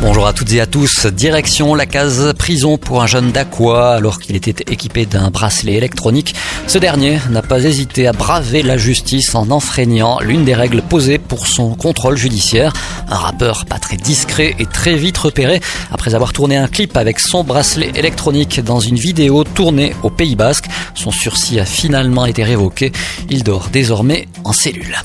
Bonjour 0.00 0.26
à 0.26 0.32
toutes 0.32 0.52
et 0.52 0.60
à 0.60 0.66
tous. 0.66 1.06
Direction 1.06 1.74
la 1.74 1.86
case 1.86 2.34
prison 2.36 2.76
pour 2.76 3.02
un 3.02 3.06
jeune 3.06 3.30
d'Aqua 3.30 3.94
alors 3.94 4.18
qu'il 4.18 4.36
était 4.36 4.72
équipé 4.72 5.06
d'un 5.06 5.30
bracelet 5.30 5.74
électronique. 5.74 6.34
Ce 6.66 6.78
dernier 6.78 7.18
n'a 7.30 7.42
pas 7.42 7.62
hésité 7.64 8.06
à 8.06 8.12
braver 8.12 8.62
la 8.62 8.76
justice 8.76 9.34
en 9.34 9.50
enfreignant 9.50 10.18
l'une 10.20 10.44
des 10.44 10.54
règles 10.54 10.82
posées 10.82 11.18
pour 11.18 11.46
son 11.46 11.74
contrôle 11.74 12.16
judiciaire. 12.16 12.72
Un 13.08 13.16
rappeur 13.16 13.64
pas 13.66 13.78
très 13.78 13.96
discret 13.96 14.54
et 14.58 14.66
très 14.66 14.96
vite 14.96 15.16
repéré 15.16 15.60
après 15.90 16.14
avoir 16.14 16.32
tourné 16.32 16.56
un 16.56 16.66
clip 16.66 16.96
avec 16.96 17.20
son 17.20 17.44
bracelet 17.44 17.92
électronique 17.94 18.62
dans 18.62 18.80
une 18.80 18.96
vidéo 18.96 19.44
tournée 19.44 19.94
au 20.02 20.10
Pays 20.10 20.36
Basque. 20.36 20.66
Son 20.94 21.12
sursis 21.12 21.60
a 21.60 21.64
finalement 21.64 22.26
été 22.26 22.42
révoqué. 22.42 22.92
Il 23.30 23.42
dort 23.42 23.68
désormais 23.72 24.28
en 24.44 24.52
cellule. 24.52 24.96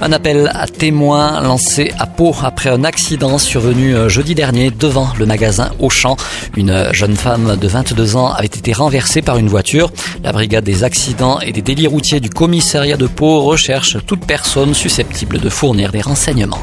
Un 0.00 0.12
appel 0.12 0.50
à 0.54 0.66
témoins 0.66 1.40
lancé 1.40 1.92
à 1.98 2.06
Pau 2.06 2.34
après 2.42 2.70
un 2.70 2.84
accident 2.84 3.38
survenu 3.38 3.94
euh, 3.94 4.08
jeudi 4.08 4.34
dernier 4.38 4.70
devant 4.70 5.08
le 5.18 5.26
magasin 5.26 5.72
Auchan. 5.80 6.16
Une 6.56 6.92
jeune 6.92 7.16
femme 7.16 7.56
de 7.56 7.66
22 7.66 8.14
ans 8.14 8.30
avait 8.30 8.46
été 8.46 8.72
renversée 8.72 9.20
par 9.20 9.36
une 9.36 9.48
voiture. 9.48 9.90
La 10.22 10.30
brigade 10.30 10.62
des 10.62 10.84
accidents 10.84 11.40
et 11.40 11.50
des 11.50 11.60
délits 11.60 11.88
routiers 11.88 12.20
du 12.20 12.30
commissariat 12.30 12.96
de 12.96 13.08
Pau 13.08 13.40
recherche 13.42 13.96
toute 14.06 14.24
personne 14.24 14.74
susceptible 14.74 15.40
de 15.40 15.48
fournir 15.48 15.90
des 15.90 16.02
renseignements. 16.02 16.62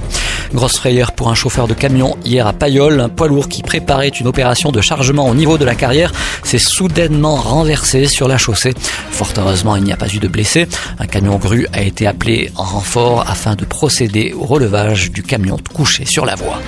Grosse 0.53 0.77
frayeur 0.77 1.11
pour 1.11 1.29
un 1.29 1.35
chauffeur 1.35 1.67
de 1.67 1.73
camion 1.73 2.17
hier 2.23 2.47
à 2.47 2.53
Payol. 2.53 2.99
Un 2.99 3.09
poids 3.09 3.27
lourd 3.27 3.49
qui 3.49 3.61
préparait 3.61 4.09
une 4.09 4.27
opération 4.27 4.71
de 4.71 4.79
chargement 4.81 5.27
au 5.27 5.35
niveau 5.35 5.57
de 5.57 5.65
la 5.65 5.75
carrière 5.75 6.11
s'est 6.43 6.57
soudainement 6.57 7.35
renversé 7.35 8.05
sur 8.07 8.27
la 8.27 8.37
chaussée. 8.37 8.73
Fort 9.11 9.33
heureusement, 9.37 9.75
il 9.75 9.83
n'y 9.83 9.93
a 9.93 9.97
pas 9.97 10.07
eu 10.13 10.19
de 10.19 10.27
blessés. 10.27 10.67
Un 10.99 11.07
camion 11.07 11.37
grue 11.37 11.67
a 11.73 11.81
été 11.81 12.07
appelé 12.07 12.51
en 12.55 12.63
renfort 12.63 13.25
afin 13.27 13.55
de 13.55 13.65
procéder 13.65 14.33
au 14.37 14.45
relevage 14.45 15.11
du 15.11 15.23
camion 15.23 15.57
couché 15.73 16.05
sur 16.05 16.25
la 16.25 16.35
voie. 16.35 16.61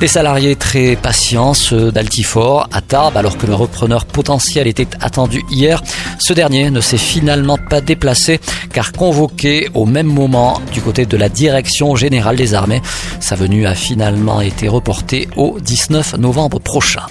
Des 0.00 0.08
salariés 0.08 0.56
très 0.56 0.96
patients, 0.96 1.52
ceux 1.52 1.92
d'Altifort, 1.92 2.68
à 2.72 2.80
Tarbes, 2.80 3.16
alors 3.16 3.36
que 3.36 3.46
le 3.46 3.54
repreneur 3.54 4.06
potentiel 4.06 4.66
était 4.66 4.88
attendu 5.00 5.42
hier. 5.50 5.82
Ce 6.18 6.32
dernier 6.32 6.70
ne 6.70 6.80
s'est 6.80 6.96
finalement 6.96 7.58
pas 7.58 7.80
déplacé 7.80 8.40
car 8.72 8.92
convoqué 8.92 9.68
au 9.74 9.84
même 9.84 10.06
moment 10.06 10.60
du 10.72 10.80
côté 10.80 11.06
de 11.06 11.16
la 11.16 11.28
direction 11.28 11.96
générale 11.96 12.36
des 12.36 12.54
armées. 12.54 12.80
Sa 13.20 13.36
venue 13.36 13.66
a 13.66 13.74
finalement 13.74 14.40
été 14.40 14.66
reportée 14.68 15.28
au 15.36 15.58
19 15.60 16.16
novembre 16.16 16.58
prochain. 16.58 17.02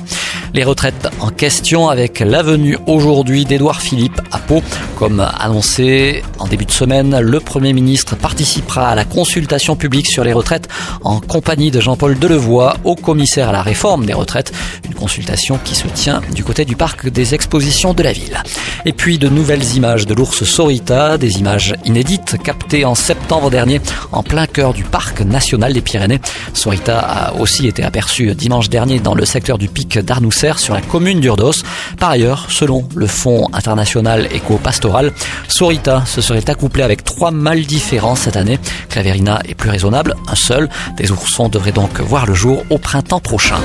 Les 0.53 0.63
retraites 0.63 1.07
en 1.19 1.29
question 1.29 1.89
avec 1.89 2.19
la 2.19 2.41
venue 2.41 2.77
aujourd'hui 2.87 3.45
d'Édouard 3.45 3.81
Philippe 3.81 4.19
à 4.31 4.39
Pau. 4.39 4.63
Comme 4.97 5.19
annoncé 5.19 6.23
en 6.39 6.47
début 6.47 6.65
de 6.65 6.71
semaine, 6.71 7.19
le 7.19 7.39
Premier 7.39 7.71
ministre 7.71 8.15
participera 8.15 8.89
à 8.89 8.95
la 8.95 9.05
consultation 9.05 9.75
publique 9.75 10.07
sur 10.07 10.23
les 10.23 10.33
retraites 10.33 10.67
en 11.03 11.19
compagnie 11.19 11.69
de 11.69 11.79
Jean-Paul 11.79 12.17
Delevoye, 12.17 12.73
au 12.83 12.95
commissaire 12.95 13.49
à 13.49 13.51
la 13.51 13.61
réforme 13.61 14.05
des 14.05 14.13
retraites. 14.13 14.51
Une 14.85 14.95
consultation 14.95 15.59
qui 15.63 15.75
se 15.75 15.87
tient 15.87 16.21
du 16.33 16.43
côté 16.43 16.65
du 16.65 16.75
parc 16.75 17.07
des 17.07 17.35
expositions 17.35 17.93
de 17.93 18.01
la 18.01 18.11
ville. 18.11 18.41
Et 18.85 18.93
puis 18.93 19.19
de 19.19 19.29
nouvelles 19.29 19.75
images 19.75 20.07
de 20.07 20.15
l'ours 20.15 20.43
Sorita, 20.43 21.17
des 21.17 21.39
images 21.39 21.75
inédites 21.85 22.37
captées 22.43 22.85
en 22.85 22.95
septembre 22.95 23.51
dernier 23.51 23.81
en 24.11 24.23
plein 24.23 24.47
cœur 24.47 24.73
du 24.73 24.83
parc 24.83 25.21
national 25.21 25.73
des 25.73 25.81
Pyrénées. 25.81 26.19
Sorita 26.53 26.99
a 26.99 27.33
aussi 27.35 27.67
été 27.67 27.83
aperçu 27.83 28.33
dimanche 28.33 28.69
dernier 28.69 28.99
dans 28.99 29.13
le 29.13 29.25
secteur 29.25 29.57
du 29.57 29.67
pic 29.67 29.99
d'Arnousset 29.99 30.38
sur 30.57 30.73
la 30.73 30.81
commune 30.81 31.19
d'Urdos. 31.19 31.63
Par 31.99 32.11
ailleurs, 32.11 32.45
selon 32.49 32.87
le 32.95 33.07
Fonds 33.07 33.47
international 33.51 34.29
éco-pastoral, 34.31 35.11
Sorita 35.49 36.05
se 36.05 36.21
serait 36.21 36.49
accouplé 36.49 36.81
avec 36.83 37.03
trois 37.03 37.31
mâles 37.31 37.65
différents 37.65 38.15
cette 38.15 38.37
année. 38.37 38.57
Claverina 38.87 39.41
est 39.45 39.55
plus 39.55 39.69
raisonnable, 39.69 40.15
un 40.27 40.35
seul. 40.35 40.69
Des 40.95 41.11
oursons 41.11 41.49
devraient 41.49 41.73
donc 41.73 41.99
voir 41.99 42.25
le 42.25 42.33
jour 42.33 42.63
au 42.69 42.77
printemps 42.77 43.19
prochain. 43.19 43.59